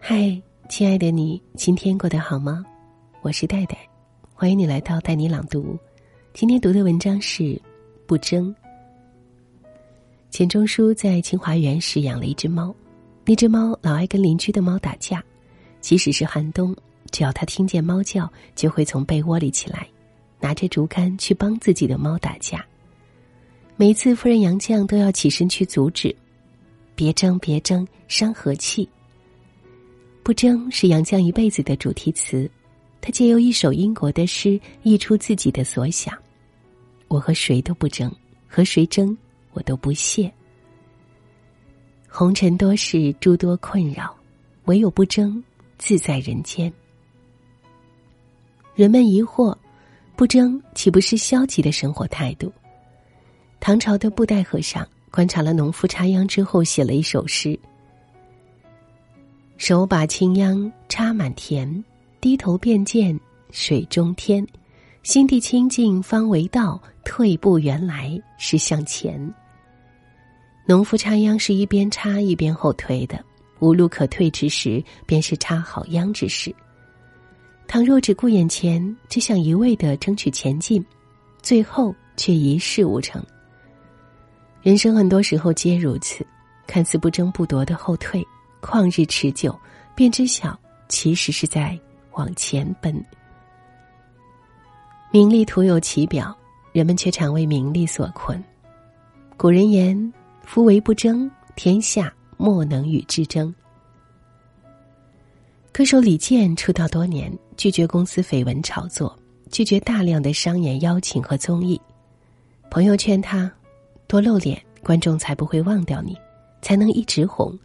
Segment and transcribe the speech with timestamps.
[0.00, 2.64] 嗨，亲爱的你，今天过得好吗？
[3.20, 3.76] 我是戴戴，
[4.32, 5.76] 欢迎你来到带你朗读。
[6.32, 7.42] 今天读的文章是
[8.06, 8.54] 《不争》。
[10.30, 12.74] 钱钟书在清华园时养了一只猫，
[13.26, 15.22] 那只猫老爱跟邻居的猫打架，
[15.80, 16.74] 即使是寒冬，
[17.10, 19.86] 只要他听见猫叫，就会从被窝里起来，
[20.40, 22.64] 拿着竹竿去帮自己的猫打架。
[23.76, 26.14] 每一次夫人杨绛都要起身去阻止，
[26.94, 28.88] 别争别争，伤和气。
[30.28, 32.50] 不争是杨绛一辈子的主题词，
[33.00, 36.14] 他借由一首英国的诗译出自己的所想：
[37.08, 38.14] 我和谁都不争，
[38.46, 39.16] 和谁争
[39.52, 40.30] 我都不屑。
[42.06, 44.14] 红尘多事诸多困扰，
[44.66, 45.42] 唯有不争
[45.78, 46.70] 自在人间。
[48.74, 49.56] 人们疑惑，
[50.14, 52.52] 不争岂不是消极的生活态度？
[53.60, 57.58] 唐朝的布袋和尚观察了农夫插秧之后，写了一首诗
[59.58, 61.84] ：“手把青秧插满田，
[62.20, 63.18] 低头便见
[63.50, 64.46] 水中天。
[65.02, 69.18] 心地清净方为道，退步原来是向前。”
[70.64, 73.22] 农夫插秧是一边插一边后退的，
[73.58, 76.54] 无路可退之时，便是插好秧之时。
[77.66, 80.84] 倘若只顾眼前，只想一味的争取前进，
[81.42, 83.20] 最后却一事无成。
[84.62, 86.24] 人生很多时候皆如此，
[86.64, 88.24] 看似不争不夺的后退，
[88.60, 89.58] 旷日持久，
[89.94, 91.78] 便知晓其实是在
[92.12, 93.04] 往前奔。
[95.10, 96.36] 名利徒有其表，
[96.72, 98.42] 人们却常为名利所困。
[99.36, 100.12] 古人言
[100.44, 103.54] ：“夫唯不争，天下莫能与之争。”
[105.72, 109.16] 歌手李健出道多年，拒绝公司绯闻炒作，
[109.50, 111.80] 拒绝大量的商演邀请和综艺。
[112.70, 113.50] 朋友劝他。
[114.08, 116.16] 多露脸，观众才不会忘掉你，
[116.62, 117.56] 才能一直红。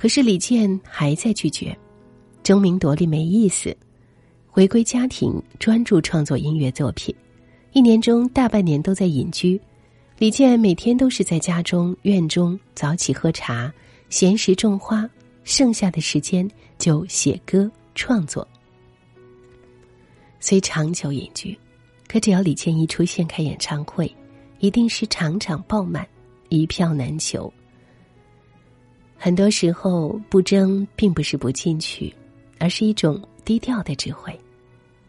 [0.00, 1.76] 可是李健还在拒绝，
[2.42, 3.76] 争名夺利没意思，
[4.48, 7.14] 回归家庭，专注创作音乐作品。
[7.74, 9.60] 一年中大半年都在隐居，
[10.16, 13.70] 李健每天都是在家中院中早起喝茶，
[14.08, 15.06] 闲时种花，
[15.44, 18.48] 剩下的时间就写歌创作。
[20.40, 21.54] 虽长久隐居，
[22.08, 24.10] 可只要李健一出现开演唱会。
[24.60, 26.08] 一定是场场爆满，
[26.48, 27.52] 一票难求。
[29.22, 32.10] 很多时候，不争并不是不进取，
[32.58, 34.34] 而是一种低调的智慧，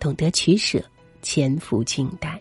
[0.00, 0.84] 懂得取舍，
[1.22, 2.36] 潜伏静待。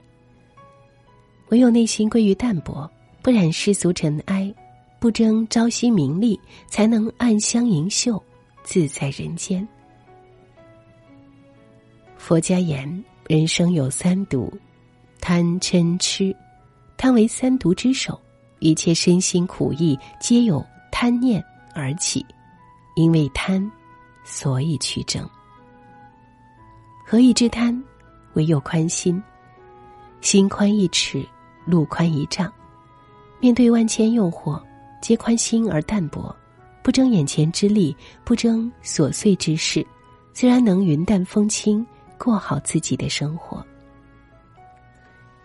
[1.50, 2.90] 唯有内心归于淡泊，
[3.22, 4.52] 不染世俗尘埃，
[5.00, 8.22] 不争朝夕名利，才能暗香盈袖，
[8.64, 9.66] 自在人间。
[12.18, 14.52] 佛家言：人生有三毒，
[15.20, 16.36] 贪嗔痴。
[16.98, 18.20] 贪为三毒之首，
[18.58, 21.44] 一切身心苦役皆有贪念
[21.74, 22.26] 而起，
[22.96, 23.70] 因为贪，
[24.24, 25.28] 所以去争。
[27.06, 27.82] 何以知贪？
[28.34, 29.22] 唯有宽心，
[30.22, 31.28] 心宽一尺，
[31.66, 32.52] 路宽一丈。
[33.40, 34.62] 面对万千诱惑，
[35.02, 36.36] 皆宽心而淡泊，
[36.82, 39.86] 不争眼前之利，不争琐碎之事，
[40.34, 41.86] 自然能云淡风轻
[42.18, 43.66] 过好自己的生活。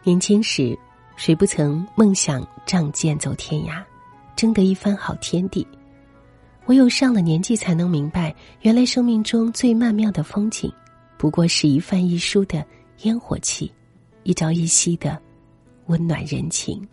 [0.03, 0.79] 年轻时。
[1.19, 3.83] 谁不曾梦想仗剑走天涯，
[4.37, 5.67] 争得一番好天地？
[6.67, 10.73] 唯有上了年纪，才能明白，原来生命中最曼妙的风景，
[11.17, 12.65] 不过是一饭一书的
[13.03, 13.71] 烟火气，
[14.25, 15.17] 一朝一夕的
[15.87, 16.87] 温暖人情。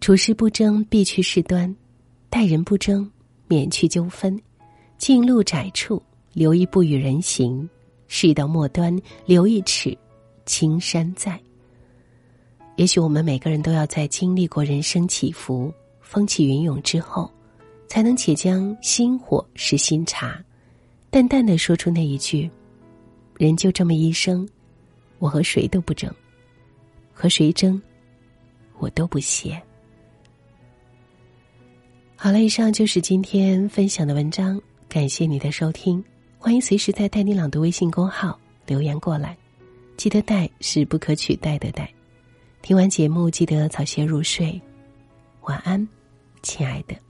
[0.00, 1.74] 处事不争，必去事端；
[2.30, 3.10] 待人不争，
[3.48, 4.40] 免去纠纷。
[4.96, 6.00] 近路窄处，
[6.32, 7.68] 留一步与人行；
[8.06, 8.96] 事到末端，
[9.26, 9.96] 留一尺，
[10.46, 11.40] 青山在。
[12.76, 17.30] 也许我们每个人都要在经历过人生起伏、风起云涌之后，
[17.94, 20.44] 才能且将心火是新茶，
[21.10, 22.50] 淡淡的说出那一句
[23.38, 24.48] ：“人就这么一生，
[25.20, 26.12] 我和谁都不争，
[27.12, 27.80] 和谁争，
[28.78, 29.62] 我都不屑。”
[32.18, 36.04] 好了，以上就是今天分享的文章，感谢你的收听，
[36.36, 38.36] 欢迎随时在带你朗读微信公号
[38.66, 39.38] 留言过来，
[39.96, 41.88] 记得“带”是不可取代的“带”。
[42.60, 44.60] 听完节目，记得早些入睡，
[45.42, 45.88] 晚安，
[46.42, 47.03] 亲爱的。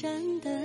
[0.00, 0.57] 真的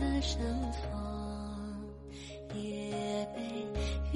[0.00, 0.40] 的山
[0.72, 0.90] 峰
[2.54, 2.90] 也
[3.36, 3.42] 被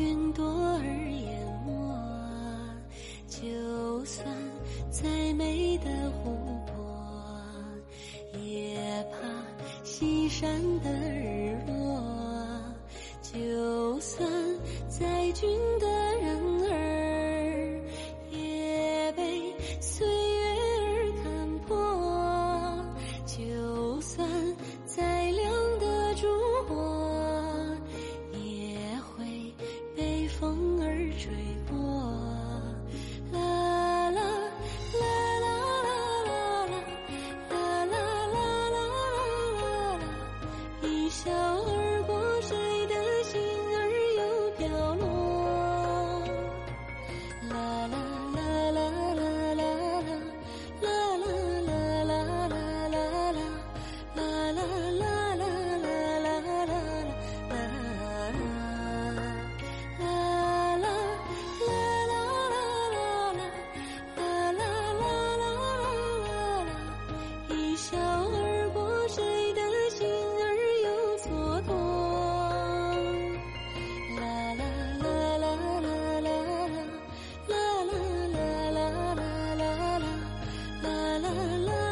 [0.03, 1.75] 云朵儿淹没。
[3.29, 4.27] 就算
[4.91, 6.35] 再美的湖
[6.67, 6.75] 泊
[8.41, 9.19] 也怕
[9.85, 11.04] 西山的
[81.19, 81.84] 啦啦啦。